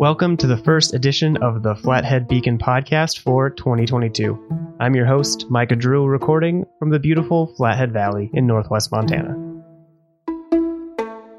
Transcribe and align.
Welcome 0.00 0.38
to 0.38 0.46
the 0.46 0.56
first 0.56 0.94
edition 0.94 1.36
of 1.42 1.62
the 1.62 1.74
Flathead 1.74 2.26
Beacon 2.26 2.56
podcast 2.56 3.18
for 3.18 3.50
2022. 3.50 4.76
I'm 4.80 4.94
your 4.94 5.04
host, 5.04 5.50
Micah 5.50 5.76
Drew, 5.76 6.06
recording 6.06 6.64
from 6.78 6.88
the 6.88 6.98
beautiful 6.98 7.52
Flathead 7.58 7.92
Valley 7.92 8.30
in 8.32 8.46
northwest 8.46 8.90
Montana. 8.90 9.36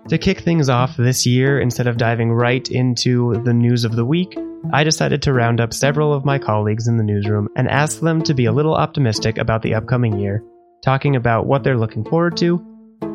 To 0.10 0.18
kick 0.20 0.42
things 0.42 0.70
off 0.70 0.96
this 0.96 1.26
year, 1.26 1.60
instead 1.60 1.88
of 1.88 1.98
diving 1.98 2.32
right 2.32 2.70
into 2.70 3.42
the 3.44 3.52
news 3.52 3.84
of 3.84 3.96
the 3.96 4.06
week, 4.06 4.38
I 4.72 4.84
decided 4.84 5.24
to 5.24 5.34
round 5.34 5.60
up 5.60 5.74
several 5.74 6.14
of 6.14 6.24
my 6.24 6.38
colleagues 6.38 6.88
in 6.88 6.98
the 6.98 7.04
newsroom 7.04 7.50
and 7.56 7.68
ask 7.68 8.00
them 8.00 8.22
to 8.22 8.36
be 8.36 8.46
a 8.46 8.52
little 8.52 8.76
optimistic 8.76 9.40
about 9.40 9.64
the 9.64 9.74
upcoming 9.74 10.20
year, 10.20 10.44
talking 10.84 11.16
about 11.16 11.48
what 11.48 11.64
they're 11.64 11.80
looking 11.80 12.06
forward 12.06 12.38
to 12.38 12.64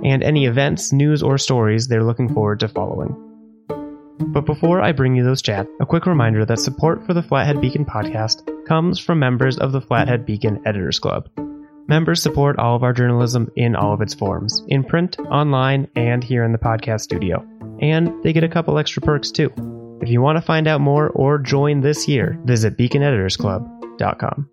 and 0.05 0.25
any 0.25 0.47
events, 0.47 0.93
news, 0.93 1.23
or 1.23 1.39
stories 1.39 1.87
they're 1.87 2.03
looking 2.03 2.35
forward 2.35 2.59
to 2.59 2.67
following. 2.67 3.26
But 4.19 4.47
before 4.47 4.81
I 4.81 4.93
bring 4.93 5.15
you 5.15 5.25
those 5.25 5.43
chats, 5.43 5.69
a 5.81 5.87
quick 5.87 6.07
reminder 6.07 6.45
that 6.45 6.59
support 6.59 7.05
for 7.07 7.15
the 7.15 7.23
Flathead 7.23 7.61
Beacon 7.61 7.85
podcast 7.85 8.43
comes 8.67 8.99
from 8.99 9.19
members 9.19 9.59
of 9.59 9.73
the 9.73 9.81
Flathead 9.81 10.25
Beacon 10.25 10.63
Editors 10.67 10.99
Club. 10.99 11.29
Members 11.89 12.23
support 12.23 12.59
all 12.59 12.75
of 12.75 12.83
our 12.83 12.93
journalism 12.93 13.51
in 13.55 13.77
all 13.77 13.93
of 13.93 14.01
its 14.01 14.15
forms, 14.15 14.63
in 14.69 14.83
print, 14.83 15.19
online, 15.21 15.89
and 15.95 16.25
here 16.25 16.45
in 16.45 16.53
the 16.53 16.59
podcast 16.59 17.03
studio. 17.03 17.47
And 17.81 18.23
they 18.25 18.33
get 18.33 18.43
a 18.43 18.49
couple 18.49 18.79
extra 18.79 19.03
perks 19.03 19.31
too. 19.31 19.53
If 20.01 20.09
you 20.09 20.21
want 20.21 20.37
to 20.37 20.43
find 20.43 20.67
out 20.67 20.81
more 20.81 21.09
or 21.11 21.39
join 21.39 21.81
this 21.81 22.09
year, 22.09 22.39
visit 22.45 22.77
beaconeditorsclub.com. 22.77 24.51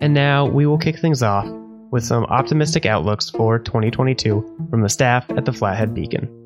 And 0.00 0.14
now 0.14 0.46
we 0.46 0.66
will 0.66 0.78
kick 0.78 0.98
things 0.98 1.22
off 1.22 1.46
with 1.90 2.04
some 2.04 2.24
optimistic 2.24 2.86
outlooks 2.86 3.30
for 3.30 3.58
2022 3.58 4.68
from 4.70 4.82
the 4.82 4.88
staff 4.88 5.28
at 5.30 5.44
the 5.44 5.52
Flathead 5.52 5.94
Beacon. 5.94 6.45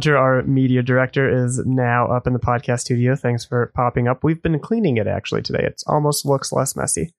Hunter, 0.00 0.16
our 0.16 0.42
media 0.44 0.82
director, 0.82 1.44
is 1.44 1.58
now 1.66 2.06
up 2.06 2.26
in 2.26 2.32
the 2.32 2.38
podcast 2.38 2.80
studio. 2.80 3.14
Thanks 3.14 3.44
for 3.44 3.70
popping 3.74 4.08
up. 4.08 4.24
We've 4.24 4.42
been 4.42 4.58
cleaning 4.58 4.96
it 4.96 5.06
actually 5.06 5.42
today. 5.42 5.62
It 5.62 5.82
almost 5.86 6.24
looks 6.24 6.52
less 6.52 6.74
messy. 6.74 7.12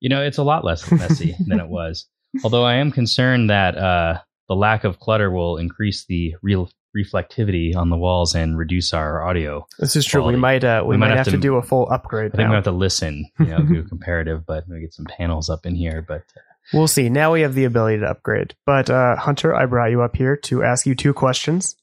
You 0.00 0.10
know, 0.10 0.20
it's 0.22 0.36
a 0.36 0.42
lot 0.42 0.66
less 0.66 0.90
messy 0.92 1.34
than 1.46 1.60
it 1.60 1.68
was. 1.68 2.06
Although 2.44 2.64
I 2.64 2.74
am 2.74 2.92
concerned 2.92 3.48
that 3.48 3.78
uh, 3.78 4.18
the 4.50 4.54
lack 4.54 4.84
of 4.84 5.00
clutter 5.00 5.30
will 5.30 5.56
increase 5.56 6.04
the 6.04 6.34
real 6.42 6.68
reflectivity 6.94 7.74
on 7.74 7.88
the 7.88 7.96
walls 7.96 8.34
and 8.34 8.58
reduce 8.58 8.92
our 8.92 9.26
audio. 9.26 9.66
This 9.78 9.96
is 9.96 10.04
true. 10.04 10.20
quality. 10.20 10.36
We 10.36 10.40
might 10.42 10.62
uh, 10.62 10.84
we, 10.86 10.98
might, 10.98 11.16
have, 11.16 11.24
to, 11.28 11.38
do 11.38 11.54
a 11.54 11.62
full 11.62 11.88
upgrade. 11.90 12.32
I 12.34 12.36
think 12.36 12.48
now. 12.48 12.50
we 12.50 12.54
have 12.56 12.64
to 12.64 12.72
listen, 12.72 13.30
you 13.38 13.46
know, 13.46 13.62
do 13.62 13.80
a 13.80 13.82
comparative, 13.88 14.44
but 14.44 14.68
we 14.68 14.80
get 14.80 14.92
some 14.92 15.06
panels 15.06 15.48
up 15.48 15.64
in 15.64 15.74
here. 15.74 16.04
But 16.06 16.24
uh, 16.36 16.40
We'll 16.74 16.86
see. 16.86 17.08
Now 17.08 17.32
we 17.32 17.40
have 17.40 17.54
the 17.54 17.64
ability 17.64 18.00
to 18.00 18.10
upgrade. 18.10 18.54
But 18.66 18.90
uh, 18.90 19.16
Hunter, 19.16 19.54
I 19.54 19.64
brought 19.64 19.90
you 19.90 20.02
up 20.02 20.16
here 20.16 20.36
to 20.36 20.62
ask 20.62 20.84
you 20.84 20.94
two 20.94 21.14
questions. 21.14 21.76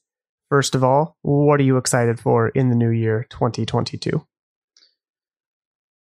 First 0.52 0.74
of 0.74 0.84
all, 0.84 1.16
what 1.22 1.60
are 1.60 1.62
you 1.62 1.78
excited 1.78 2.20
for 2.20 2.50
in 2.50 2.68
the 2.68 2.76
new 2.76 2.90
year 2.90 3.24
2022? 3.30 4.22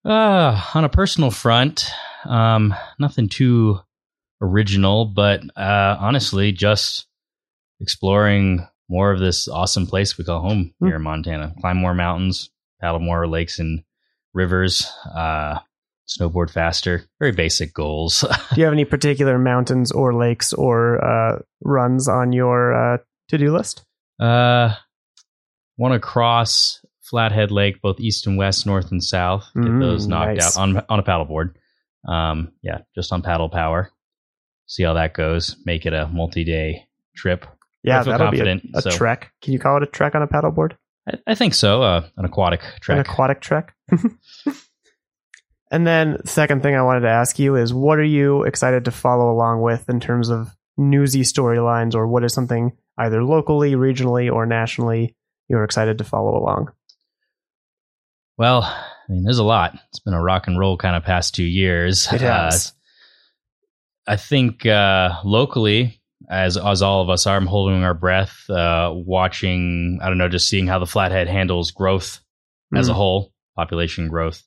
Uh, 0.04 0.62
on 0.76 0.84
a 0.84 0.90
personal 0.90 1.32
front, 1.32 1.86
um, 2.26 2.76
nothing 3.00 3.30
too 3.30 3.80
original, 4.42 5.06
but 5.06 5.40
uh, 5.56 5.96
honestly, 6.02 6.52
just 6.52 7.08
exploring 7.80 8.68
more 8.90 9.14
of 9.14 9.20
this 9.22 9.48
awesome 9.48 9.88
place 9.88 10.18
we 10.18 10.26
call 10.26 10.42
home 10.42 10.74
Hmm. 10.82 10.88
here 10.88 10.96
in 10.98 11.02
Montana. 11.02 11.54
Climb 11.62 11.78
more 11.78 11.94
mountains, 11.94 12.50
paddle 12.82 13.00
more 13.00 13.26
lakes 13.30 13.58
and 13.58 13.86
rivers, 14.34 14.86
uh, 15.16 15.60
snowboard 16.10 16.50
faster. 16.50 17.06
Very 17.20 17.32
basic 17.32 17.74
goals. 17.74 18.26
Do 18.54 18.60
you 18.60 18.66
have 18.66 18.74
any 18.74 18.84
particular 18.84 19.40
mountains 19.40 19.94
or 19.94 20.14
lakes 20.14 20.52
or 20.52 21.02
uh, 21.02 21.40
runs 21.64 22.10
on 22.10 22.34
your 22.34 22.74
uh, 22.96 22.98
to 23.30 23.38
do 23.38 23.54
list? 23.54 23.86
Uh, 24.22 24.76
Want 25.78 25.94
to 25.94 26.00
cross 26.00 26.86
Flathead 27.02 27.50
Lake, 27.50 27.82
both 27.82 28.00
east 28.00 28.28
and 28.28 28.38
west, 28.38 28.66
north 28.68 28.92
and 28.92 29.04
south. 29.04 29.50
Get 29.56 29.64
Mm, 29.66 29.80
those 29.82 30.08
knocked 30.08 30.36
nice. 30.38 30.58
out 30.58 30.62
on 30.62 30.86
on 30.90 31.00
a 31.00 31.04
paddleboard. 31.04 31.56
Um, 32.08 32.52
yeah, 32.62 32.80
just 32.94 33.12
on 33.12 33.22
paddle 33.24 33.50
power. 33.50 33.90
See 34.68 34.84
how 34.84 34.94
that 34.94 35.14
goes. 35.14 35.56
Make 35.66 35.86
it 35.86 35.94
a 35.94 36.08
multi-day 36.08 36.86
trip. 37.16 37.46
Yeah, 37.84 38.04
that'll 38.04 38.28
confident, 38.28 38.64
be 38.64 38.72
a, 38.76 38.78
a 38.78 38.82
so- 38.84 38.92
trek. 38.92 39.32
Can 39.42 39.54
you 39.54 39.60
call 39.60 39.78
it 39.78 39.84
a 39.84 39.88
trek 39.88 40.14
on 40.14 40.22
a 40.22 40.28
paddleboard? 40.28 40.74
I, 41.10 41.18
I 41.28 41.36
think 41.36 41.54
so. 41.56 41.82
Uh, 41.82 42.08
an 42.18 42.26
aquatic 42.26 42.62
trek. 42.80 42.98
An 42.98 43.02
aquatic 43.12 43.42
trek. 43.42 43.74
and 45.72 45.88
then, 45.88 46.18
second 46.26 46.62
thing 46.62 46.76
I 46.76 46.84
wanted 46.84 47.02
to 47.02 47.10
ask 47.10 47.40
you 47.40 47.56
is, 47.56 47.74
what 47.74 47.98
are 47.98 48.04
you 48.04 48.44
excited 48.44 48.86
to 48.86 48.92
follow 48.92 49.32
along 49.32 49.62
with 49.62 49.90
in 49.90 50.00
terms 50.00 50.30
of 50.30 50.50
newsy 50.82 51.22
storylines, 51.22 51.96
or 51.96 52.08
what 52.08 52.24
is 52.24 52.34
something 52.34 52.72
either 52.98 53.24
locally, 53.24 53.72
regionally, 53.74 54.32
or 54.32 54.46
nationally 54.46 55.16
you're 55.48 55.64
excited 55.64 55.98
to 56.00 56.04
follow 56.04 56.38
along? 56.38 56.72
well, 58.38 58.64
I 58.64 58.86
mean, 59.12 59.24
there's 59.24 59.38
a 59.38 59.44
lot. 59.44 59.76
It's 59.90 60.00
been 60.00 60.14
a 60.14 60.22
rock 60.22 60.48
and 60.48 60.58
roll 60.58 60.76
kind 60.78 60.96
of 60.96 61.04
past 61.04 61.36
two 61.36 61.44
years. 61.44 62.12
It 62.12 62.22
has. 62.22 62.74
Uh, 64.08 64.12
I 64.14 64.16
think 64.16 64.66
uh, 64.66 65.20
locally, 65.24 66.02
as 66.30 66.58
as 66.58 66.82
all 66.82 67.02
of 67.02 67.10
us 67.10 67.28
are, 67.28 67.38
I'm 67.38 67.46
holding 67.46 67.84
our 67.84 67.94
breath, 67.94 68.50
uh, 68.50 68.92
watching. 68.96 70.00
I 70.02 70.08
don't 70.10 70.18
know, 70.18 70.28
just 70.30 70.48
seeing 70.48 70.66
how 70.68 70.80
the 70.80 70.88
Flathead 70.88 71.28
handles 71.28 71.72
growth 71.72 72.20
as 72.76 72.88
a 72.88 72.94
Mm. 72.94 72.96
whole, 72.96 73.34
population 73.56 74.08
growth, 74.08 74.42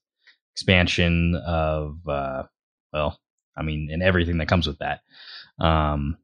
expansion 0.54 1.36
of, 1.46 1.98
uh, 2.08 2.44
well, 2.92 3.20
I 3.56 3.62
mean, 3.62 3.90
and 3.92 4.02
everything 4.02 4.38
that 4.38 4.48
comes 4.48 4.66
with 4.66 4.78
that, 4.78 5.00
um, 5.60 6.16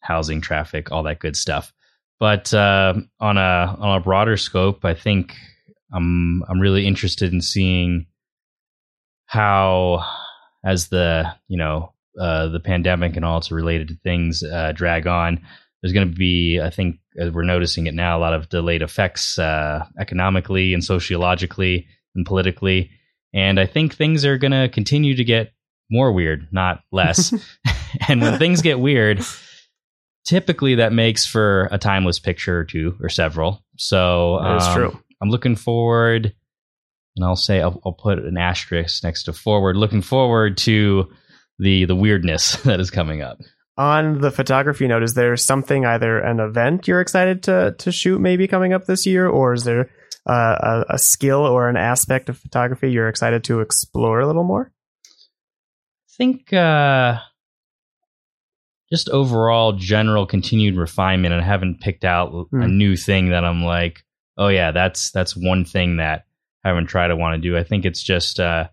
housing, 0.00 0.40
traffic, 0.40 0.90
all 0.90 1.02
that 1.04 1.18
good 1.18 1.36
stuff. 1.36 1.72
But 2.18 2.52
uh, 2.52 2.94
on 3.18 3.38
a 3.38 3.76
on 3.78 3.96
a 3.96 4.00
broader 4.00 4.36
scope, 4.36 4.84
I 4.84 4.94
think 4.94 5.34
I'm 5.92 6.42
I'm 6.48 6.60
really 6.60 6.86
interested 6.86 7.32
in 7.32 7.40
seeing 7.40 8.06
how, 9.26 10.04
as 10.64 10.88
the 10.88 11.32
you 11.48 11.56
know 11.56 11.92
uh, 12.20 12.48
the 12.48 12.60
pandemic 12.60 13.16
and 13.16 13.24
all 13.24 13.38
its 13.38 13.50
related 13.50 13.98
things 14.02 14.42
uh, 14.42 14.72
drag 14.72 15.06
on, 15.06 15.40
there's 15.82 15.92
going 15.92 16.10
to 16.10 16.14
be, 16.14 16.60
I 16.60 16.70
think, 16.70 16.98
as 17.18 17.30
we're 17.32 17.42
noticing 17.42 17.86
it 17.86 17.94
now, 17.94 18.18
a 18.18 18.20
lot 18.20 18.34
of 18.34 18.48
delayed 18.48 18.82
effects 18.82 19.38
uh, 19.38 19.86
economically 19.98 20.74
and 20.74 20.84
sociologically 20.84 21.86
and 22.14 22.26
politically. 22.26 22.90
And 23.32 23.58
I 23.58 23.66
think 23.66 23.94
things 23.94 24.24
are 24.24 24.38
going 24.38 24.52
to 24.52 24.68
continue 24.68 25.14
to 25.16 25.24
get 25.24 25.52
more 25.90 26.12
weird, 26.12 26.48
not 26.50 26.82
less. 26.92 27.32
and 28.08 28.20
when 28.20 28.38
things 28.38 28.62
get 28.62 28.78
weird, 28.78 29.24
typically 30.30 30.76
that 30.76 30.92
makes 30.92 31.26
for 31.26 31.68
a 31.72 31.78
timeless 31.78 32.20
picture 32.20 32.60
or 32.60 32.64
two 32.64 32.96
or 33.02 33.08
several. 33.08 33.64
So 33.76 34.38
That 34.40 34.56
is 34.58 34.62
um, 34.68 34.74
true. 34.76 35.02
I'm 35.20 35.28
looking 35.28 35.56
forward, 35.56 36.32
and 37.16 37.24
I'll 37.24 37.34
say 37.34 37.60
I'll, 37.60 37.80
I'll 37.84 37.92
put 37.92 38.20
an 38.20 38.38
asterisk 38.38 39.02
next 39.02 39.24
to 39.24 39.32
forward. 39.32 39.76
Looking 39.76 40.02
forward 40.02 40.56
to 40.58 41.10
the 41.58 41.84
the 41.84 41.96
weirdness 41.96 42.56
that 42.64 42.78
is 42.78 42.92
coming 42.92 43.22
up. 43.22 43.40
On 43.76 44.20
the 44.20 44.30
photography 44.30 44.86
note, 44.86 45.02
is 45.02 45.14
there 45.14 45.36
something 45.36 45.84
either 45.84 46.20
an 46.20 46.38
event 46.38 46.86
you're 46.86 47.00
excited 47.00 47.42
to 47.44 47.74
to 47.78 47.90
shoot 47.90 48.20
maybe 48.20 48.46
coming 48.46 48.72
up 48.72 48.86
this 48.86 49.06
year, 49.06 49.26
or 49.26 49.54
is 49.54 49.64
there 49.64 49.90
uh, 50.28 50.84
a, 50.88 50.94
a 50.94 50.98
skill 50.98 51.40
or 51.40 51.68
an 51.68 51.76
aspect 51.76 52.28
of 52.28 52.38
photography 52.38 52.92
you're 52.92 53.08
excited 53.08 53.42
to 53.44 53.60
explore 53.60 54.20
a 54.20 54.28
little 54.28 54.44
more? 54.44 54.70
I 55.04 56.12
think 56.16 56.52
uh, 56.52 57.18
just 58.90 59.08
overall 59.10 59.72
general 59.72 60.26
continued 60.26 60.76
refinement. 60.76 61.32
and 61.32 61.42
I 61.42 61.46
haven't 61.46 61.80
picked 61.80 62.04
out 62.04 62.32
a 62.32 62.44
Hmm. 62.56 62.76
new 62.76 62.96
thing 62.96 63.30
that 63.30 63.44
I'm 63.44 63.62
like, 63.64 64.02
oh 64.36 64.48
yeah, 64.48 64.72
that's 64.72 65.10
that's 65.12 65.36
one 65.36 65.64
thing 65.64 65.96
that 65.98 66.24
I 66.64 66.68
haven't 66.68 66.86
tried 66.86 67.08
to 67.08 67.16
want 67.16 67.34
to 67.40 67.48
do. 67.48 67.56
I 67.56 67.62
think 67.64 67.84
it's 67.84 68.02
just 68.02 68.38
uh, 68.40 68.68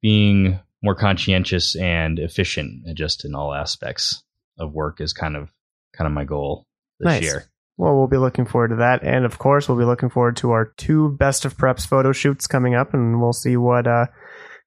being 0.00 0.58
more 0.82 0.94
conscientious 0.94 1.76
and 1.76 2.18
efficient, 2.18 2.88
uh, 2.88 2.92
just 2.94 3.24
in 3.24 3.34
all 3.34 3.54
aspects 3.54 4.22
of 4.58 4.72
work 4.72 5.00
is 5.00 5.12
kind 5.12 5.36
of 5.36 5.50
kind 5.96 6.06
of 6.06 6.12
my 6.12 6.24
goal 6.24 6.66
this 7.00 7.06
Nice. 7.06 7.22
year. 7.22 7.44
Well, 7.78 7.96
we'll 7.96 8.06
be 8.06 8.16
looking 8.18 8.44
forward 8.44 8.68
to 8.68 8.76
that, 8.76 9.02
and 9.02 9.24
of 9.24 9.38
course, 9.38 9.68
we'll 9.68 9.78
be 9.78 9.84
looking 9.84 10.10
forward 10.10 10.36
to 10.38 10.50
our 10.50 10.66
two 10.76 11.10
best 11.18 11.44
of 11.44 11.56
preps 11.56 11.86
photo 11.86 12.12
shoots 12.12 12.46
coming 12.46 12.74
up, 12.74 12.92
and 12.94 13.20
we'll 13.20 13.32
see 13.32 13.56
what 13.56 13.86
uh, 13.86 14.06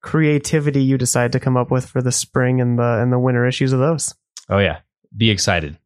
creativity 0.01 0.83
you 0.83 0.98
decide 0.98 1.31
to 1.31 1.39
come 1.39 1.56
up 1.57 1.72
with 1.72 1.86
for 1.86 2.01
the 2.01 2.12
spring 2.12 2.60
and 2.62 2.77
the 2.80 3.00
and 3.01 3.12
the 3.13 3.19
winter 3.19 3.45
issues 3.45 3.74
of 3.74 3.80
those. 3.80 4.13
Oh 4.50 4.60
yeah, 4.60 4.80
be 5.16 5.30
excited. 5.30 5.78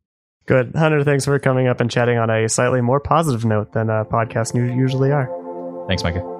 Good, 0.45 0.73
Hunter. 0.75 1.03
Thanks 1.03 1.25
for 1.25 1.37
coming 1.39 1.67
up 1.67 1.79
and 1.79 1.91
chatting 1.91 2.17
on 2.17 2.29
a 2.29 2.49
slightly 2.49 2.81
more 2.81 2.99
positive 2.99 3.45
note 3.45 3.71
than 3.71 3.89
uh, 3.89 4.03
podcasts 4.05 4.55
usually 4.55 5.11
are. 5.11 5.29
Thanks, 5.87 6.03
Micah. 6.03 6.39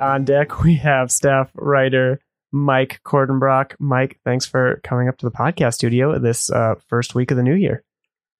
on 0.00 0.24
deck 0.24 0.62
we 0.62 0.76
have 0.76 1.10
staff 1.10 1.50
writer 1.54 2.20
Mike 2.52 3.00
Kordenbrock. 3.04 3.74
Mike, 3.78 4.18
thanks 4.24 4.46
for 4.46 4.80
coming 4.82 5.08
up 5.08 5.18
to 5.18 5.26
the 5.26 5.32
podcast 5.32 5.74
studio 5.74 6.18
this 6.18 6.50
uh, 6.50 6.74
first 6.88 7.14
week 7.14 7.30
of 7.30 7.36
the 7.36 7.42
new 7.42 7.54
year. 7.54 7.82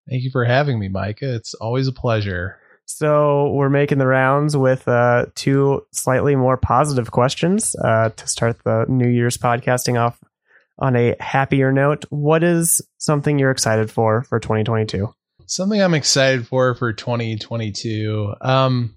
Thank 0.08 0.22
you 0.22 0.30
for 0.30 0.44
having 0.44 0.78
me, 0.78 0.88
Micah. 0.88 1.34
It's 1.34 1.54
always 1.54 1.88
a 1.88 1.92
pleasure. 1.92 2.58
So 2.84 3.50
we're 3.50 3.68
making 3.68 3.98
the 3.98 4.06
rounds 4.06 4.56
with 4.56 4.86
uh, 4.86 5.26
two 5.34 5.84
slightly 5.92 6.36
more 6.36 6.56
positive 6.56 7.10
questions 7.10 7.74
uh, 7.76 8.10
to 8.10 8.28
start 8.28 8.62
the 8.62 8.86
New 8.88 9.08
Year's 9.08 9.36
podcasting 9.36 10.00
off 10.00 10.22
on 10.78 10.94
a 10.94 11.16
happier 11.18 11.72
note. 11.72 12.04
What 12.10 12.44
is 12.44 12.80
something 12.98 13.38
you're 13.38 13.50
excited 13.50 13.90
for 13.90 14.22
for 14.22 14.38
2022? 14.38 15.12
Something 15.46 15.82
I'm 15.82 15.94
excited 15.94 16.46
for 16.46 16.74
for 16.76 16.92
2022. 16.92 18.34
Um, 18.40 18.96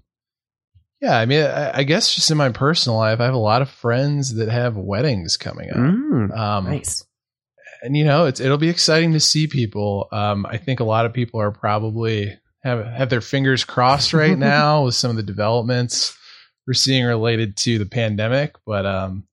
yeah, 1.00 1.16
I 1.16 1.24
mean, 1.26 1.44
I, 1.44 1.78
I 1.78 1.82
guess 1.84 2.14
just 2.14 2.30
in 2.30 2.36
my 2.36 2.50
personal 2.50 2.98
life, 2.98 3.20
I 3.20 3.24
have 3.24 3.34
a 3.34 3.38
lot 3.38 3.62
of 3.62 3.70
friends 3.70 4.34
that 4.34 4.48
have 4.48 4.76
weddings 4.76 5.36
coming 5.36 5.70
up. 5.70 5.76
Mm, 5.76 6.36
Um, 6.36 6.64
nice. 6.66 7.04
And 7.82 7.96
you 7.96 8.04
know, 8.04 8.26
it's 8.26 8.40
it'll 8.40 8.58
be 8.58 8.68
exciting 8.68 9.12
to 9.12 9.20
see 9.20 9.46
people. 9.46 10.08
Um, 10.12 10.46
I 10.46 10.56
think 10.56 10.80
a 10.80 10.84
lot 10.84 11.06
of 11.06 11.12
people 11.12 11.40
are 11.40 11.50
probably 11.50 12.38
have 12.62 12.84
have 12.86 13.10
their 13.10 13.20
fingers 13.20 13.64
crossed 13.64 14.12
right 14.12 14.38
now 14.38 14.84
with 14.84 14.94
some 14.94 15.10
of 15.10 15.16
the 15.16 15.22
developments 15.22 16.16
we're 16.66 16.74
seeing 16.74 17.04
related 17.04 17.56
to 17.56 17.78
the 17.78 17.86
pandemic, 17.86 18.54
but 18.64 18.86
um, 18.86 19.24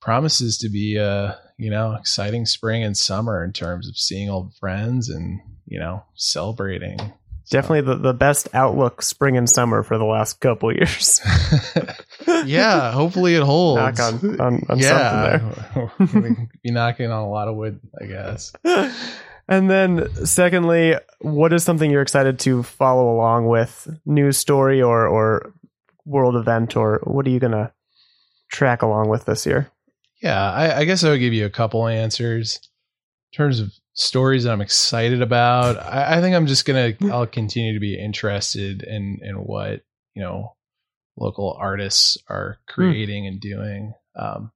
promises 0.00 0.58
to 0.58 0.68
be 0.68 0.96
a 0.96 1.38
you 1.58 1.70
know 1.70 1.94
exciting 1.94 2.46
spring 2.46 2.82
and 2.82 2.96
summer 2.96 3.44
in 3.44 3.52
terms 3.52 3.88
of 3.88 3.96
seeing 3.96 4.28
old 4.28 4.54
friends 4.54 5.08
and 5.08 5.40
you 5.66 5.78
know 5.78 6.02
celebrating. 6.14 6.98
Definitely 7.48 7.82
the, 7.82 7.96
the 7.96 8.14
best 8.14 8.48
outlook 8.54 9.02
spring 9.02 9.36
and 9.36 9.48
summer 9.48 9.84
for 9.84 9.98
the 9.98 10.04
last 10.04 10.40
couple 10.40 10.72
years. 10.74 11.20
yeah, 12.44 12.92
hopefully 12.92 13.34
it 13.34 13.42
holds. 13.42 13.98
Knock 13.98 14.00
on, 14.00 14.40
on, 14.40 14.66
on 14.68 14.78
yeah, 14.78 15.52
we 15.98 16.48
be 16.62 16.70
knocking 16.70 17.10
on 17.10 17.22
a 17.22 17.30
lot 17.30 17.48
of 17.48 17.56
wood, 17.56 17.80
I 18.00 18.06
guess. 18.06 18.52
and 19.48 19.70
then, 19.70 20.26
secondly, 20.26 20.96
what 21.20 21.52
is 21.52 21.64
something 21.64 21.90
you're 21.90 22.02
excited 22.02 22.38
to 22.40 22.62
follow 22.62 23.14
along 23.14 23.46
with? 23.46 23.88
News 24.04 24.36
story 24.38 24.82
or, 24.82 25.06
or 25.06 25.54
world 26.04 26.36
event, 26.36 26.76
or 26.76 27.00
what 27.04 27.26
are 27.26 27.30
you 27.30 27.40
going 27.40 27.52
to 27.52 27.72
track 28.50 28.82
along 28.82 29.08
with 29.08 29.24
this 29.24 29.46
year? 29.46 29.70
Yeah, 30.22 30.50
I, 30.50 30.78
I 30.78 30.84
guess 30.84 31.04
I 31.04 31.10
would 31.10 31.20
give 31.20 31.34
you 31.34 31.44
a 31.44 31.50
couple 31.50 31.86
answers 31.86 32.60
in 33.32 33.36
terms 33.36 33.60
of 33.60 33.72
stories 33.92 34.44
that 34.44 34.52
I'm 34.52 34.60
excited 34.60 35.22
about. 35.22 35.78
I, 35.78 36.16
I 36.16 36.20
think 36.20 36.34
I'm 36.34 36.46
just 36.46 36.64
gonna 36.64 36.94
I'll 37.12 37.26
continue 37.26 37.74
to 37.74 37.80
be 37.80 37.98
interested 37.98 38.82
in 38.82 39.18
in 39.22 39.36
what 39.36 39.82
you 40.14 40.22
know 40.22 40.55
local 41.16 41.56
artists 41.58 42.18
are 42.28 42.58
creating 42.68 43.26
and 43.26 43.40
doing. 43.40 43.94
Um, 44.14 44.52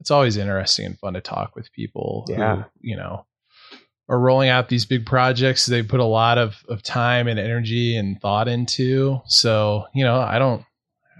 it's 0.00 0.10
always 0.10 0.36
interesting 0.36 0.86
and 0.86 0.98
fun 0.98 1.14
to 1.14 1.20
talk 1.20 1.56
with 1.56 1.72
people 1.72 2.26
Yeah. 2.28 2.56
who 2.56 2.64
you 2.80 2.96
know 2.96 3.26
are 4.08 4.18
rolling 4.20 4.48
out 4.48 4.68
these 4.68 4.84
big 4.84 5.04
projects 5.04 5.66
they 5.66 5.82
put 5.82 5.98
a 5.98 6.04
lot 6.04 6.38
of, 6.38 6.54
of 6.68 6.80
time 6.82 7.26
and 7.26 7.40
energy 7.40 7.96
and 7.96 8.20
thought 8.20 8.46
into. 8.46 9.20
So, 9.26 9.86
you 9.94 10.04
know, 10.04 10.20
I 10.20 10.38
don't 10.38 10.60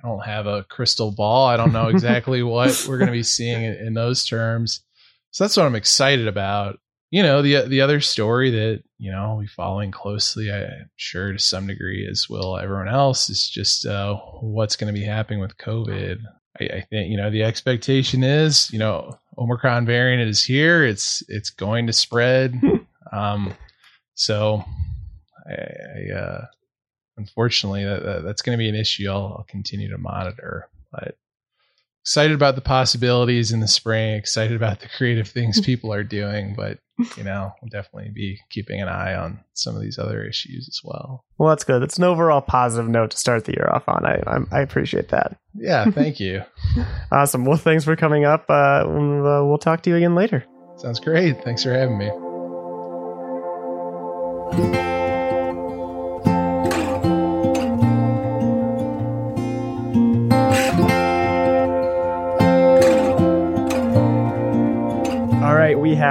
I 0.05 0.09
don't 0.09 0.25
have 0.25 0.47
a 0.47 0.63
crystal 0.65 1.11
ball. 1.11 1.47
I 1.49 1.57
don't 1.57 1.73
know 1.73 1.89
exactly 1.95 2.43
what 2.45 2.87
we're 2.89 2.99
going 2.99 3.09
to 3.09 3.13
be 3.13 3.25
seeing 3.25 3.65
in, 3.65 3.75
in 3.89 3.95
those 3.95 4.25
terms. 4.25 4.83
So 5.33 5.43
that's 5.43 5.57
what 5.57 5.67
I'm 5.67 5.75
excited 5.75 6.29
about. 6.29 6.79
You 7.11 7.23
know, 7.23 7.41
the 7.41 7.63
the 7.69 7.81
other 7.81 8.01
story 8.01 8.51
that, 8.51 8.83
you 8.99 9.13
know, 9.13 9.19
I'll 9.19 9.41
be 9.41 9.47
following 9.47 9.91
closely, 9.91 10.53
I'm 10.53 10.91
sure 10.97 11.33
to 11.33 11.39
some 11.39 11.67
degree 11.67 12.07
as 12.11 12.29
will 12.29 12.59
everyone 12.59 12.89
else, 12.89 13.31
is 13.31 13.49
just 13.49 13.87
uh, 13.87 14.17
what's 14.41 14.77
going 14.77 14.93
to 14.93 14.99
be 14.99 15.07
happening 15.07 15.41
with 15.41 15.57
COVID. 15.57 16.19
I, 16.61 16.65
I 16.65 16.81
think, 16.91 17.11
you 17.11 17.17
know, 17.17 17.31
the 17.31 17.45
expectation 17.45 18.25
is, 18.25 18.73
you 18.73 18.79
know, 18.79 19.19
Omicron 19.39 19.87
variant 19.87 20.29
is 20.29 20.43
here. 20.43 20.85
It's 20.85 21.23
it's 21.29 21.51
going 21.51 21.87
to 21.87 21.93
spread. 21.93 22.61
um, 23.13 23.55
so 24.15 24.65
I, 25.47 25.53
I 25.53 26.15
uh, 26.15 26.47
unfortunately 27.17 27.85
that, 27.85 28.03
that 28.03 28.25
that's 28.25 28.43
going 28.43 28.57
to 28.57 28.63
be 28.63 28.69
an 28.69 28.75
issue 28.75 29.09
I'll, 29.09 29.37
I'll 29.39 29.47
continue 29.49 29.91
to 29.91 29.99
monitor. 29.99 30.69
But 30.91 31.17
excited 32.07 32.37
about 32.37 32.55
the 32.55 32.61
possibilities 32.61 33.51
in 33.51 33.59
the 33.59 33.67
spring. 33.67 34.15
Excited 34.15 34.55
about 34.55 34.79
the 34.79 34.87
creative 34.97 35.27
things 35.27 35.61
people 35.65 35.93
are 35.93 36.05
doing. 36.05 36.55
But 36.57 36.79
you 37.17 37.25
know, 37.25 37.53
I'll 37.61 37.69
definitely 37.69 38.13
be 38.15 38.39
keeping 38.49 38.81
an 38.81 38.87
eye 38.87 39.17
on 39.17 39.41
some 39.55 39.75
of 39.75 39.83
these 39.83 39.99
other 39.99 40.23
issues 40.23 40.69
as 40.69 40.81
well. 40.85 41.25
Well, 41.37 41.49
that's 41.49 41.65
good. 41.65 41.83
It's 41.83 41.99
an 41.99 42.05
overall 42.05 42.41
positive 42.41 42.89
note 42.89 43.11
to 43.11 43.19
start 43.19 43.45
the 43.45 43.55
year 43.55 43.69
off 43.73 43.89
on. 43.89 44.07
I, 44.07 44.23
I, 44.25 44.59
I 44.59 44.61
appreciate 44.61 45.09
that. 45.09 45.37
Yeah, 45.55 45.91
thank 45.91 46.21
you. 46.21 46.43
Awesome. 47.13 47.45
Well, 47.45 47.57
thanks 47.57 47.85
for 47.85 47.97
coming 47.97 48.25
up. 48.25 48.45
Uh, 48.49 48.53
uh, 48.53 49.45
we'll 49.45 49.59
talk 49.59 49.83
to 49.83 49.91
you 49.91 49.97
again 49.97 50.15
later. 50.15 50.45
Sounds 50.77 51.01
great. 51.01 51.43
Thanks 51.45 51.63
for 51.63 51.73
having 51.73 51.97
me. 51.97 52.11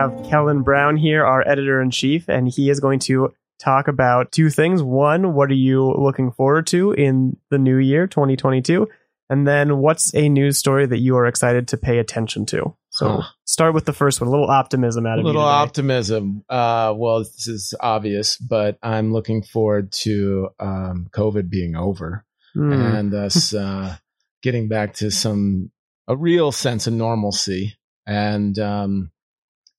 Have 0.05 0.29
Kellyn 0.29 0.61
Brown 0.61 0.97
here, 0.97 1.25
our 1.25 1.41
editor 1.47 1.81
in 1.81 1.89
chief, 1.89 2.29
and 2.29 2.47
he 2.47 2.69
is 2.69 2.79
going 2.79 2.99
to 2.99 3.33
talk 3.57 3.87
about 3.87 4.31
two 4.31 4.51
things. 4.51 4.83
One, 4.83 5.33
what 5.33 5.49
are 5.49 5.55
you 5.55 5.83
looking 5.97 6.31
forward 6.31 6.67
to 6.67 6.91
in 6.91 7.37
the 7.49 7.57
new 7.57 7.77
year, 7.77 8.05
2022? 8.05 8.87
And 9.31 9.47
then, 9.47 9.79
what's 9.79 10.13
a 10.13 10.29
news 10.29 10.59
story 10.59 10.85
that 10.85 10.99
you 10.99 11.17
are 11.17 11.25
excited 11.25 11.67
to 11.69 11.77
pay 11.77 11.97
attention 11.97 12.45
to? 12.47 12.75
So, 12.91 13.07
Huh. 13.07 13.21
start 13.45 13.73
with 13.73 13.85
the 13.85 13.93
first 13.93 14.21
one. 14.21 14.27
A 14.27 14.31
little 14.31 14.47
optimism 14.51 15.07
out 15.07 15.17
of 15.17 15.23
A 15.25 15.27
little 15.27 15.41
optimism. 15.41 16.43
Uh, 16.47 16.93
well, 16.95 17.19
this 17.19 17.47
is 17.47 17.73
obvious, 17.79 18.37
but 18.37 18.77
I'm 18.83 19.11
looking 19.11 19.41
forward 19.41 19.91
to 20.03 20.49
um, 20.59 21.07
COVID 21.11 21.49
being 21.49 21.75
over 21.75 22.23
Hmm. 22.53 22.71
and 22.71 23.13
us 23.15 23.53
uh, 23.55 23.95
getting 24.43 24.67
back 24.67 24.93
to 24.95 25.09
some 25.09 25.71
a 26.07 26.15
real 26.15 26.51
sense 26.51 26.85
of 26.85 26.93
normalcy 26.93 27.73
and 28.05 28.59
um, 28.59 29.09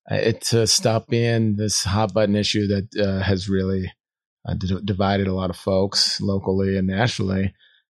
it 0.08 0.40
to 0.40 0.66
stop 0.66 1.08
being 1.08 1.56
this 1.56 1.84
hot 1.84 2.14
button 2.14 2.36
issue 2.36 2.66
that 2.68 2.88
uh, 2.96 3.22
has 3.22 3.48
really 3.48 3.92
uh, 4.46 4.54
d- 4.54 4.80
divided 4.84 5.26
a 5.26 5.34
lot 5.34 5.50
of 5.50 5.56
folks 5.56 6.20
locally 6.20 6.76
and 6.76 6.86
nationally. 6.86 7.54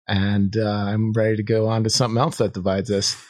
And 0.07 0.55
uh, 0.55 0.85
I'm 0.87 1.11
ready 1.11 1.35
to 1.37 1.43
go 1.43 1.67
on 1.67 1.83
to 1.83 1.89
something 1.89 2.17
else 2.17 2.37
that 2.37 2.53
divides 2.53 2.91
us. 2.91 3.21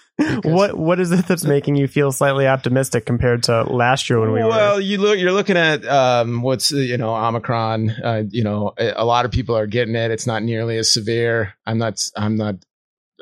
what 0.43 0.75
what 0.75 0.99
is 0.99 1.11
it 1.11 1.27
that's 1.27 1.45
making 1.45 1.75
you 1.75 1.87
feel 1.87 2.11
slightly 2.11 2.47
optimistic 2.47 3.05
compared 3.05 3.43
to 3.43 3.63
last 3.63 4.09
year 4.09 4.19
when 4.19 4.31
we 4.31 4.43
well, 4.43 4.75
were? 4.75 4.81
you 4.81 4.97
look, 4.97 5.19
you're 5.19 5.31
looking 5.31 5.57
at 5.57 5.85
um, 5.85 6.41
what's 6.41 6.73
uh, 6.73 6.77
you 6.77 6.97
know 6.97 7.13
Omicron. 7.15 7.91
Uh, 7.91 8.23
you 8.29 8.43
know, 8.43 8.73
a 8.77 9.05
lot 9.05 9.25
of 9.25 9.31
people 9.31 9.55
are 9.55 9.67
getting 9.67 9.95
it. 9.95 10.09
It's 10.09 10.25
not 10.25 10.41
nearly 10.41 10.77
as 10.77 10.91
severe. 10.91 11.53
I'm 11.67 11.77
not. 11.77 12.03
I'm 12.15 12.35
not 12.35 12.55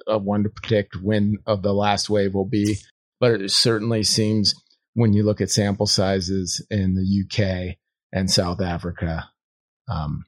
uh, 0.09 0.19
one 0.19 0.43
to 0.43 0.49
predict 0.49 0.95
when 0.95 1.37
of 1.45 1.63
the 1.63 1.73
last 1.73 2.09
wave 2.09 2.33
will 2.33 2.45
be, 2.45 2.77
but 3.19 3.41
it 3.41 3.51
certainly 3.51 4.03
seems 4.03 4.55
when 4.95 5.13
you 5.13 5.23
look 5.23 5.41
at 5.41 5.51
sample 5.51 5.85
sizes 5.85 6.65
in 6.71 6.95
the 6.95 7.23
UK 7.23 7.77
and 8.11 8.31
South 8.31 8.61
Africa, 8.61 9.29
um, 9.87 10.25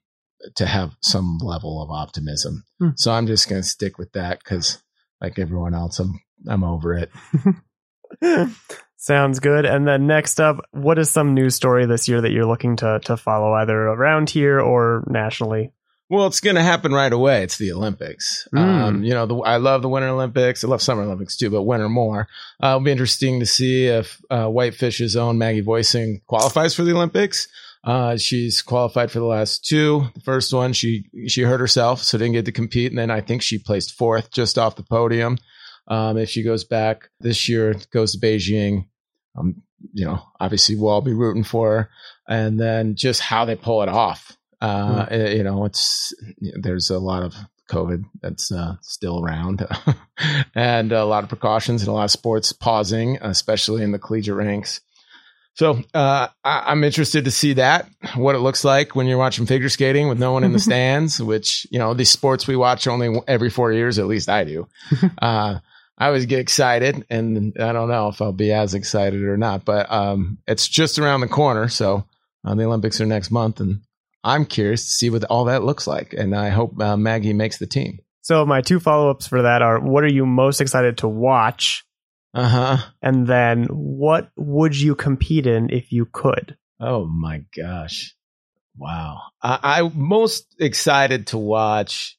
to 0.55 0.65
have 0.65 0.95
some 1.01 1.39
level 1.41 1.81
of 1.81 1.89
optimism. 1.89 2.63
Hmm. 2.79 2.89
So 2.95 3.11
I'm 3.11 3.27
just 3.27 3.49
going 3.49 3.61
to 3.61 3.67
stick 3.67 3.97
with 3.97 4.11
that 4.13 4.39
because, 4.39 4.81
like 5.19 5.39
everyone 5.39 5.73
else, 5.73 5.99
I'm 5.99 6.19
I'm 6.47 6.63
over 6.63 6.93
it. 6.93 7.11
Sounds 8.97 9.39
good. 9.39 9.65
And 9.65 9.87
then 9.87 10.07
next 10.07 10.39
up, 10.39 10.57
what 10.71 10.99
is 10.99 11.09
some 11.09 11.33
news 11.33 11.55
story 11.55 11.85
this 11.85 12.07
year 12.07 12.21
that 12.21 12.31
you're 12.31 12.45
looking 12.45 12.75
to 12.77 12.99
to 13.05 13.17
follow 13.17 13.53
either 13.53 13.75
around 13.75 14.29
here 14.29 14.59
or 14.59 15.03
nationally? 15.07 15.71
Well, 16.09 16.27
it's 16.27 16.39
going 16.39 16.55
to 16.55 16.63
happen 16.63 16.93
right 16.93 17.11
away. 17.11 17.43
It's 17.43 17.57
the 17.57 17.73
Olympics. 17.73 18.47
Mm. 18.55 18.59
Um, 18.59 19.03
you 19.03 19.13
know, 19.13 19.25
the, 19.25 19.35
I 19.39 19.57
love 19.57 19.81
the 19.81 19.89
Winter 19.89 20.07
Olympics. 20.07 20.63
I 20.63 20.67
love 20.67 20.81
Summer 20.81 21.01
Olympics 21.01 21.35
too, 21.35 21.49
but 21.49 21.63
winter 21.63 21.89
more. 21.89 22.29
Uh, 22.63 22.67
it'll 22.67 22.79
be 22.79 22.91
interesting 22.91 23.41
to 23.41 23.45
see 23.45 23.87
if 23.87 24.21
uh, 24.29 24.45
Whitefish's 24.45 25.17
own 25.17 25.37
Maggie 25.37 25.61
Voisin 25.61 26.21
qualifies 26.25 26.73
for 26.73 26.83
the 26.83 26.93
Olympics. 26.93 27.49
Uh, 27.83 28.17
she's 28.17 28.61
qualified 28.61 29.11
for 29.11 29.19
the 29.19 29.25
last 29.25 29.65
two. 29.65 30.07
The 30.13 30.21
first 30.21 30.53
one, 30.53 30.73
she 30.73 31.09
she 31.27 31.43
hurt 31.43 31.59
herself, 31.59 32.01
so 32.01 32.17
didn't 32.17 32.33
get 32.33 32.45
to 32.45 32.51
compete, 32.51 32.91
and 32.91 32.99
then 32.99 33.11
I 33.11 33.21
think 33.21 33.41
she 33.41 33.59
placed 33.59 33.93
fourth, 33.93 34.31
just 34.31 34.57
off 34.57 34.75
the 34.75 34.83
podium. 34.83 35.37
Um, 35.87 36.17
if 36.17 36.29
she 36.29 36.43
goes 36.43 36.63
back 36.65 37.09
this 37.19 37.47
year, 37.47 37.75
goes 37.91 38.13
to 38.13 38.19
Beijing. 38.19 38.87
Um, 39.37 39.61
you 39.93 40.05
know, 40.05 40.21
obviously 40.39 40.75
we'll 40.75 40.91
all 40.91 41.01
be 41.01 41.13
rooting 41.13 41.43
for 41.43 41.71
her, 41.71 41.89
and 42.27 42.59
then 42.59 42.95
just 42.95 43.21
how 43.21 43.45
they 43.45 43.55
pull 43.55 43.83
it 43.83 43.89
off. 43.89 44.36
Uh, 44.61 45.05
eh, 45.09 45.35
You 45.35 45.43
know, 45.43 45.65
it's 45.65 46.13
there's 46.59 46.89
a 46.89 46.99
lot 46.99 47.23
of 47.23 47.35
COVID 47.69 48.05
that's 48.21 48.51
uh, 48.51 48.75
still 48.81 49.23
around, 49.23 49.67
and 50.55 50.91
a 50.91 51.05
lot 51.05 51.23
of 51.23 51.29
precautions 51.29 51.81
and 51.81 51.89
a 51.89 51.93
lot 51.93 52.05
of 52.05 52.11
sports 52.11 52.53
pausing, 52.53 53.17
especially 53.21 53.83
in 53.83 53.91
the 53.91 53.99
collegiate 53.99 54.35
ranks. 54.35 54.81
So 55.55 55.81
uh, 55.93 56.27
I, 56.43 56.63
I'm 56.67 56.83
interested 56.83 57.25
to 57.25 57.31
see 57.31 57.53
that 57.53 57.89
what 58.15 58.35
it 58.35 58.39
looks 58.39 58.63
like 58.63 58.95
when 58.95 59.07
you're 59.07 59.17
watching 59.17 59.47
figure 59.47 59.69
skating 59.69 60.07
with 60.07 60.19
no 60.19 60.31
one 60.31 60.43
in 60.43 60.53
the 60.53 60.59
stands. 60.69 61.21
Which 61.21 61.67
you 61.71 61.79
know 61.79 61.93
these 61.93 62.09
sports 62.11 62.47
we 62.47 62.55
watch 62.55 62.87
only 62.87 63.21
every 63.27 63.49
four 63.49 63.71
years, 63.71 63.99
at 63.99 64.07
least 64.07 64.29
I 64.29 64.43
do. 64.43 64.67
Uh, 65.21 65.59
I 65.99 66.07
always 66.07 66.27
get 66.27 66.39
excited, 66.39 67.07
and 67.09 67.57
I 67.59 67.73
don't 67.73 67.89
know 67.89 68.09
if 68.09 68.21
I'll 68.21 68.31
be 68.31 68.51
as 68.51 68.75
excited 68.75 69.23
or 69.23 69.35
not. 69.35 69.65
But 69.65 69.91
um, 69.91 70.37
it's 70.47 70.67
just 70.67 70.99
around 70.99 71.21
the 71.21 71.27
corner, 71.27 71.69
so 71.69 72.05
uh, 72.45 72.53
the 72.53 72.65
Olympics 72.65 73.01
are 73.01 73.07
next 73.07 73.31
month, 73.31 73.59
and 73.59 73.81
I'm 74.27 74.45
curious 74.45 74.85
to 74.85 74.91
see 74.91 75.09
what 75.09 75.23
all 75.25 75.45
that 75.45 75.63
looks 75.63 75.87
like. 75.87 76.13
And 76.13 76.35
I 76.35 76.49
hope 76.49 76.79
uh, 76.79 76.97
Maggie 76.97 77.33
makes 77.33 77.57
the 77.57 77.65
team. 77.67 77.99
So 78.21 78.45
my 78.45 78.61
two 78.61 78.79
follow 78.79 79.09
ups 79.09 79.25
for 79.27 79.41
that 79.41 79.61
are: 79.61 79.79
what 79.79 80.03
are 80.03 80.11
you 80.13 80.25
most 80.25 80.61
excited 80.61 80.97
to 80.99 81.07
watch? 81.07 81.85
Uh 82.33 82.47
huh. 82.49 82.77
And 83.01 83.25
then, 83.25 83.65
what 83.71 84.29
would 84.35 84.75
you 84.79 84.93
compete 84.95 85.47
in 85.47 85.69
if 85.71 85.91
you 85.91 86.05
could? 86.11 86.57
Oh 86.79 87.05
my 87.07 87.43
gosh. 87.55 88.13
Wow. 88.77 89.21
I, 89.41 89.79
I'm 89.81 89.91
most 89.95 90.55
excited 90.59 91.27
to 91.27 91.37
watch 91.39 92.15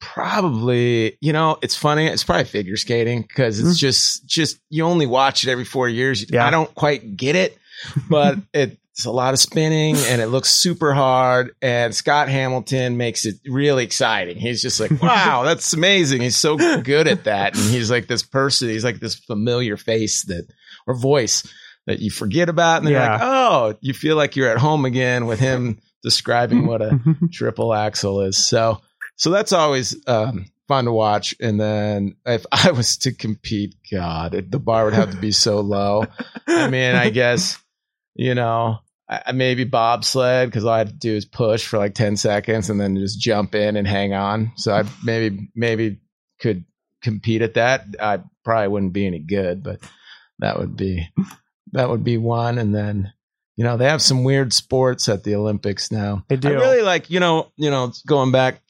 probably, 0.00 1.16
you 1.20 1.32
know, 1.32 1.58
it's 1.62 1.76
funny. 1.76 2.06
It's 2.06 2.24
probably 2.24 2.44
figure 2.44 2.76
skating 2.76 3.22
because 3.22 3.60
it's 3.60 3.76
Mhm. 3.76 3.78
just, 3.78 4.26
just, 4.26 4.58
you 4.68 4.84
only 4.84 5.06
watch 5.06 5.44
it 5.44 5.50
every 5.50 5.64
four 5.64 5.88
years. 5.88 6.30
Yeah. 6.30 6.46
I 6.46 6.50
don't 6.50 6.74
quite 6.74 7.16
get 7.16 7.36
it, 7.36 7.56
but 8.08 8.38
it's 8.92 9.04
a 9.06 9.10
lot 9.10 9.32
of 9.34 9.40
spinning 9.40 9.96
and 9.96 10.20
it 10.20 10.26
looks 10.26 10.50
super 10.50 10.92
hard. 10.92 11.52
And 11.62 11.94
Scott 11.94 12.28
Hamilton 12.28 12.96
makes 12.96 13.24
it 13.24 13.36
really 13.46 13.84
exciting. 13.84 14.36
He's 14.36 14.60
just 14.60 14.80
like, 14.80 14.90
wow, 15.02 15.42
that's 15.44 15.72
amazing. 15.72 16.20
He's 16.22 16.36
so 16.36 16.56
good 16.82 17.06
at 17.06 17.24
that. 17.24 17.56
And 17.56 17.64
he's 17.70 17.90
like 17.90 18.08
this 18.08 18.22
person, 18.22 18.68
he's 18.68 18.84
like 18.84 19.00
this 19.00 19.14
familiar 19.14 19.76
face 19.76 20.24
that, 20.24 20.46
or 20.86 20.94
voice 20.94 21.44
that 21.86 22.00
you 22.00 22.10
forget 22.10 22.48
about. 22.48 22.78
And 22.78 22.86
then 22.88 22.94
Yeah. 22.94 23.02
you're 23.04 23.12
like, 23.12 23.22
oh, 23.22 23.74
you 23.80 23.94
feel 23.94 24.16
like 24.16 24.36
you're 24.36 24.50
at 24.50 24.58
home 24.58 24.84
again 24.84 25.26
with 25.26 25.38
him 25.40 25.78
describing 26.02 26.66
what 26.66 26.82
a 26.82 26.98
triple 27.32 27.72
axel 27.72 28.20
is. 28.22 28.36
So, 28.36 28.80
so 29.16 29.30
that's 29.30 29.52
always 29.52 29.96
um, 30.08 30.46
fun 30.66 30.84
to 30.86 30.92
watch. 30.92 31.34
And 31.40 31.60
then 31.60 32.16
if 32.26 32.44
I 32.52 32.72
was 32.72 32.96
to 32.98 33.12
compete, 33.12 33.76
God, 33.90 34.34
it, 34.34 34.50
the 34.50 34.58
bar 34.58 34.84
would 34.84 34.94
have 34.94 35.12
to 35.12 35.16
be 35.16 35.30
so 35.32 35.60
low. 35.60 36.04
I 36.46 36.68
mean, 36.68 36.94
I 36.94 37.10
guess 37.10 37.56
you 38.14 38.34
know, 38.34 38.78
I, 39.08 39.32
maybe 39.32 39.64
bobsled 39.64 40.48
because 40.48 40.64
all 40.64 40.72
I 40.72 40.78
had 40.78 40.88
to 40.88 40.94
do 40.94 41.14
is 41.14 41.24
push 41.24 41.66
for 41.66 41.78
like 41.78 41.94
ten 41.94 42.16
seconds 42.16 42.70
and 42.70 42.80
then 42.80 42.96
just 42.96 43.20
jump 43.20 43.54
in 43.54 43.76
and 43.76 43.86
hang 43.86 44.14
on. 44.14 44.52
So 44.56 44.72
I 44.72 44.84
maybe 45.04 45.48
maybe 45.54 45.98
could 46.40 46.64
compete 47.02 47.42
at 47.42 47.54
that. 47.54 47.84
I 48.00 48.20
probably 48.44 48.68
wouldn't 48.68 48.92
be 48.92 49.06
any 49.06 49.18
good, 49.18 49.62
but 49.62 49.80
that 50.38 50.58
would 50.58 50.76
be 50.76 51.08
that 51.72 51.88
would 51.88 52.04
be 52.04 52.18
one. 52.18 52.58
And 52.58 52.74
then 52.74 53.12
you 53.56 53.64
know 53.64 53.76
they 53.76 53.86
have 53.86 54.02
some 54.02 54.24
weird 54.24 54.52
sports 54.52 55.08
at 55.08 55.24
the 55.24 55.34
Olympics 55.34 55.90
now. 55.90 56.24
They 56.28 56.36
do. 56.36 56.48
I 56.48 56.52
really 56.52 56.82
like 56.82 57.10
you 57.10 57.20
know 57.20 57.50
you 57.56 57.70
know 57.70 57.92
going 58.06 58.32
back. 58.32 58.62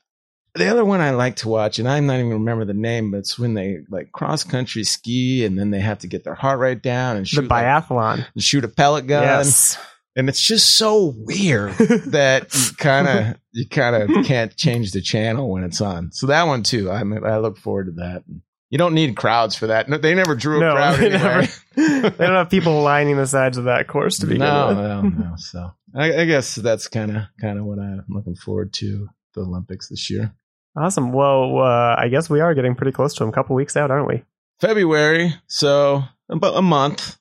The 0.60 0.70
other 0.70 0.84
one 0.84 1.00
I 1.00 1.10
like 1.10 1.36
to 1.36 1.48
watch, 1.48 1.78
and 1.78 1.88
I'm 1.88 2.06
not 2.06 2.16
even 2.18 2.30
remember 2.30 2.64
the 2.64 2.74
name, 2.74 3.10
but 3.10 3.18
it's 3.18 3.38
when 3.38 3.54
they 3.54 3.78
like 3.88 4.12
cross 4.12 4.44
country 4.44 4.84
ski, 4.84 5.44
and 5.44 5.58
then 5.58 5.70
they 5.70 5.80
have 5.80 6.00
to 6.00 6.06
get 6.06 6.22
their 6.24 6.34
heart 6.34 6.58
rate 6.60 6.82
down 6.82 7.16
and 7.16 7.24
the 7.24 7.28
shoot 7.28 7.48
like, 7.48 7.64
biathlon. 7.64 8.26
and 8.34 8.42
shoot 8.42 8.64
a 8.64 8.68
pellet 8.68 9.06
gun, 9.06 9.22
Yes. 9.22 9.78
and 10.16 10.28
it's 10.28 10.42
just 10.42 10.76
so 10.76 11.14
weird 11.16 11.72
that 12.08 12.54
you 12.54 12.76
kind 12.76 13.08
of 13.08 13.36
you 13.52 13.66
kind 13.68 13.96
of 13.96 14.24
can't 14.26 14.54
change 14.56 14.92
the 14.92 15.00
channel 15.00 15.50
when 15.50 15.64
it's 15.64 15.80
on. 15.80 16.12
So 16.12 16.26
that 16.28 16.44
one 16.46 16.62
too, 16.62 16.90
I 16.90 17.00
I 17.00 17.38
look 17.38 17.56
forward 17.58 17.86
to 17.86 17.92
that. 18.02 18.24
You 18.68 18.78
don't 18.78 18.94
need 18.94 19.16
crowds 19.16 19.56
for 19.56 19.66
that. 19.68 19.88
No, 19.88 19.98
they 19.98 20.14
never 20.14 20.36
drew 20.36 20.58
a 20.58 20.60
No, 20.60 20.74
crowd 20.74 20.98
they 21.00 21.10
anyway. 21.10 21.48
never- 21.74 22.10
they 22.10 22.26
don't 22.26 22.36
have 22.36 22.50
people 22.50 22.82
lining 22.82 23.16
the 23.16 23.26
sides 23.26 23.56
of 23.56 23.64
that 23.64 23.88
course 23.88 24.18
to 24.18 24.26
begin 24.26 24.40
no, 24.40 24.68
with. 24.68 24.76
no, 24.76 25.00
no. 25.02 25.32
So 25.38 25.70
I, 25.94 26.20
I 26.20 26.24
guess 26.26 26.54
that's 26.54 26.86
kind 26.86 27.16
of 27.16 27.22
kind 27.40 27.58
of 27.58 27.64
what 27.64 27.78
I'm 27.80 28.04
looking 28.08 28.36
forward 28.36 28.72
to 28.74 29.08
the 29.34 29.40
Olympics 29.40 29.88
this 29.88 30.08
year. 30.10 30.34
Awesome. 30.76 31.12
Well, 31.12 31.58
uh, 31.58 31.96
I 31.98 32.08
guess 32.08 32.30
we 32.30 32.40
are 32.40 32.54
getting 32.54 32.74
pretty 32.74 32.92
close 32.92 33.14
to 33.14 33.20
them. 33.24 33.30
A 33.30 33.32
couple 33.32 33.56
weeks 33.56 33.76
out, 33.76 33.90
aren't 33.90 34.08
we? 34.08 34.22
February, 34.60 35.34
so 35.46 36.02
about 36.28 36.56
a 36.56 36.62
month. 36.62 37.16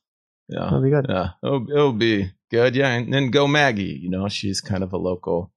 Yeah, 0.47 0.61
That'll 0.65 0.81
be 0.81 0.89
good. 0.89 1.05
yeah, 1.07 1.29
it'll, 1.43 1.69
it'll 1.71 1.93
be 1.93 2.31
good. 2.51 2.75
Yeah, 2.75 2.89
and 2.89 3.13
then 3.13 3.31
go 3.31 3.47
Maggie. 3.47 3.99
You 4.01 4.09
know, 4.09 4.27
she's 4.27 4.61
kind 4.61 4.83
of 4.83 4.93
a 4.93 4.97
local, 4.97 5.51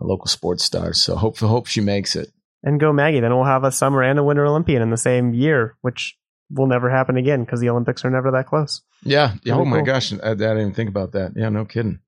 a 0.00 0.04
local 0.04 0.26
sports 0.26 0.64
star. 0.64 0.92
So 0.92 1.16
hope 1.16 1.38
hope 1.38 1.66
she 1.66 1.80
makes 1.80 2.16
it. 2.16 2.30
And 2.62 2.78
go 2.80 2.92
Maggie. 2.92 3.20
Then 3.20 3.34
we'll 3.34 3.44
have 3.44 3.64
a 3.64 3.72
summer 3.72 4.02
and 4.02 4.18
a 4.18 4.24
winter 4.24 4.44
Olympian 4.46 4.82
in 4.82 4.90
the 4.90 4.96
same 4.96 5.32
year, 5.34 5.76
which 5.82 6.16
will 6.50 6.66
never 6.66 6.90
happen 6.90 7.16
again 7.16 7.44
because 7.44 7.60
the 7.60 7.70
Olympics 7.70 8.04
are 8.04 8.10
never 8.10 8.30
that 8.32 8.46
close. 8.46 8.82
Yeah. 9.02 9.34
yeah 9.44 9.54
oh 9.54 9.58
Very 9.58 9.70
my 9.70 9.76
cool. 9.78 9.86
gosh, 9.86 10.12
I, 10.12 10.16
I 10.30 10.34
didn't 10.34 10.58
even 10.60 10.74
think 10.74 10.90
about 10.90 11.12
that. 11.12 11.32
Yeah, 11.36 11.48
no 11.48 11.64
kidding. 11.64 12.00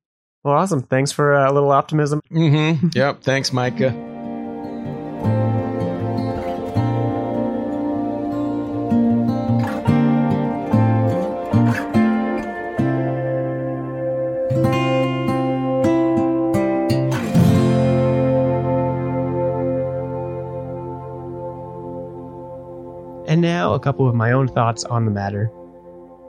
Well, 0.44 0.54
awesome. 0.54 0.82
Thanks 0.82 1.12
for 1.12 1.34
uh, 1.34 1.50
a 1.50 1.52
little 1.52 1.70
optimism. 1.70 2.20
Mm-hmm. 2.32 2.88
yep. 2.94 3.22
Thanks, 3.22 3.52
Micah. 3.52 4.07
A 23.78 23.80
couple 23.80 24.08
of 24.08 24.14
my 24.14 24.32
own 24.32 24.48
thoughts 24.48 24.82
on 24.84 25.04
the 25.04 25.10
matter. 25.10 25.50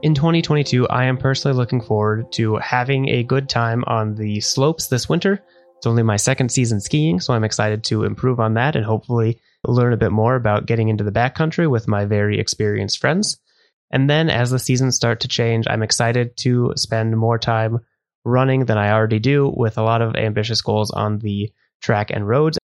In 0.03 0.13
2022, 0.13 0.87
I 0.87 1.05
am 1.05 1.17
personally 1.17 1.57
looking 1.57 1.81
forward 1.81 2.31
to 2.33 2.55
having 2.57 3.09
a 3.09 3.23
good 3.23 3.49
time 3.49 3.83
on 3.87 4.15
the 4.15 4.39
slopes 4.39 4.87
this 4.87 5.09
winter. 5.09 5.43
It's 5.77 5.87
only 5.87 6.03
my 6.03 6.15
second 6.15 6.51
season 6.51 6.79
skiing, 6.79 7.19
so 7.19 7.33
I'm 7.33 7.43
excited 7.43 7.83
to 7.85 8.03
improve 8.03 8.39
on 8.39 8.53
that 8.53 8.75
and 8.75 8.85
hopefully 8.85 9.41
learn 9.65 9.91
a 9.91 9.97
bit 9.97 10.11
more 10.11 10.35
about 10.35 10.67
getting 10.67 10.89
into 10.89 11.03
the 11.03 11.11
backcountry 11.11 11.69
with 11.69 11.87
my 11.87 12.05
very 12.05 12.39
experienced 12.39 12.99
friends. 12.99 13.39
And 13.91 14.09
then, 14.09 14.29
as 14.29 14.51
the 14.51 14.59
seasons 14.59 14.95
start 14.95 15.21
to 15.21 15.27
change, 15.27 15.65
I'm 15.67 15.83
excited 15.83 16.37
to 16.37 16.73
spend 16.75 17.17
more 17.17 17.39
time 17.39 17.79
running 18.23 18.65
than 18.65 18.77
I 18.77 18.91
already 18.91 19.19
do 19.19 19.51
with 19.53 19.77
a 19.77 19.83
lot 19.83 20.03
of 20.03 20.15
ambitious 20.15 20.61
goals 20.61 20.91
on 20.91 21.17
the 21.19 21.51
track 21.81 22.11
and 22.11 22.27
roads. 22.27 22.59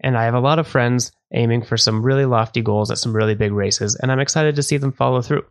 And 0.00 0.16
I 0.16 0.24
have 0.24 0.34
a 0.34 0.40
lot 0.40 0.58
of 0.58 0.66
friends 0.66 1.12
aiming 1.32 1.62
for 1.62 1.76
some 1.76 2.02
really 2.02 2.24
lofty 2.24 2.62
goals 2.62 2.90
at 2.90 2.98
some 2.98 3.14
really 3.14 3.34
big 3.34 3.52
races, 3.52 3.96
and 3.96 4.10
I'm 4.10 4.20
excited 4.20 4.56
to 4.56 4.62
see 4.62 4.76
them 4.76 4.92
follow 4.92 5.22
through. 5.22 5.44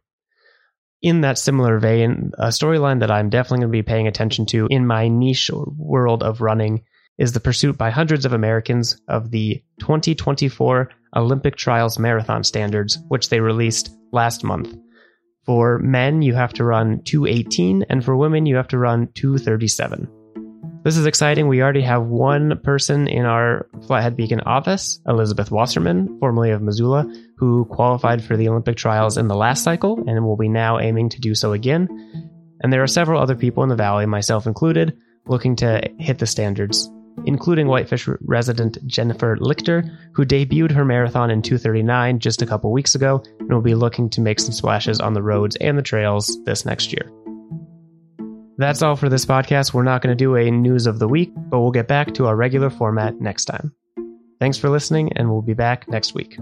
In 1.02 1.22
that 1.22 1.38
similar 1.38 1.80
vein, 1.80 2.32
a 2.38 2.48
storyline 2.48 3.02
that 3.02 3.12
I'm 3.12 3.30
definitely 3.30 3.60
going 3.60 3.72
to 3.72 3.78
be 3.78 3.84
paying 3.84 4.08
attention 4.08 4.46
to 4.48 4.68
in 4.70 4.88
my 4.88 5.10
niche 5.10 5.52
world 5.54 6.24
of 6.24 6.40
running 6.40 6.84
is 7.18 7.34
the 7.34 7.40
pursuit 7.40 7.78
by 7.78 7.90
hundreds 7.90 8.26
of 8.26 8.34
Americans 8.34 9.00
of 9.08 9.30
the 9.30 9.62
2024 9.82 10.90
Olympic 11.16 11.56
Trials 11.56 12.00
Marathon 12.00 12.44
Standards, 12.44 12.98
which 13.10 13.30
they 13.30 13.40
released 13.40 13.92
last 14.12 14.44
month. 14.44 14.76
For 15.46 15.78
men, 15.80 16.22
you 16.22 16.34
have 16.36 16.54
to 16.54 16.64
run 16.64 17.02
218, 17.04 17.86
and 17.90 18.04
for 18.04 18.16
women, 18.16 18.46
you 18.46 18.56
have 18.56 18.70
to 18.70 18.78
run 18.78 19.10
237. 19.14 20.08
This 20.84 20.98
is 20.98 21.06
exciting. 21.06 21.48
We 21.48 21.62
already 21.62 21.82
have 21.84 22.04
one 22.04 22.60
person 22.62 23.08
in 23.08 23.24
our 23.24 23.68
Flathead 23.88 24.18
Beacon 24.18 24.42
office, 24.42 25.00
Elizabeth 25.08 25.50
Wasserman, 25.50 26.20
formerly 26.20 26.52
of 26.52 26.62
Missoula, 26.62 27.10
who 27.38 27.64
qualified 27.66 28.22
for 28.22 28.36
the 28.36 28.50
Olympic 28.50 28.76
trials 28.76 29.18
in 29.18 29.30
the 29.30 29.36
last 29.36 29.64
cycle 29.64 30.04
and 30.08 30.26
will 30.26 30.36
be 30.36 30.50
now 30.50 30.80
aiming 30.80 31.08
to 31.10 31.22
do 31.22 31.36
so 31.36 31.54
again. 31.54 31.88
And 32.60 32.74
there 32.74 32.84
are 32.84 32.88
several 32.88 33.22
other 33.22 33.36
people 33.36 33.64
in 33.64 33.70
the 33.70 33.78
valley, 33.78 34.06
myself 34.06 34.46
included, 34.46 34.98
looking 35.26 35.56
to 35.58 35.82
hit 36.00 36.20
the 36.20 36.28
standards, 36.28 36.92
including 37.26 37.68
Whitefish 37.68 38.10
resident 38.26 38.78
Jennifer 38.86 39.38
Lichter, 39.38 39.90
who 40.14 40.26
debuted 40.26 40.72
her 40.72 40.84
marathon 40.84 41.32
in 41.32 41.42
239 41.42 42.20
just 42.20 42.42
a 42.42 42.46
couple 42.46 42.74
weeks 42.74 42.94
ago 42.94 43.24
and 43.40 43.50
will 43.54 43.62
be 43.62 43.76
looking 43.76 44.10
to 44.10 44.22
make 44.22 44.42
some 44.42 44.52
splashes 44.52 45.00
on 45.00 45.14
the 45.14 45.24
roads 45.24 45.56
and 45.62 45.78
the 45.78 45.82
trails 45.82 46.38
this 46.44 46.66
next 46.66 46.92
year. 46.92 47.10
That's 48.58 48.82
all 48.82 48.96
for 48.96 49.10
this 49.10 49.26
podcast. 49.26 49.74
We're 49.74 49.84
not 49.84 50.02
going 50.02 50.16
to 50.16 50.22
do 50.22 50.36
a 50.36 50.52
news 50.52 50.86
of 50.86 51.00
the 51.00 51.08
week, 51.08 51.32
but 51.36 51.60
we'll 51.60 51.72
get 51.72 51.88
back 51.88 52.14
to 52.16 52.28
our 52.28 52.36
regular 52.36 52.70
format 52.70 53.20
next 53.20 53.46
time. 53.46 53.74
Thanks 54.40 54.58
for 54.58 54.70
listening, 54.70 55.14
and 55.14 55.32
we'll 55.32 55.42
be 55.42 55.54
back 55.54 55.88
next 55.88 56.14
week. 56.14 56.38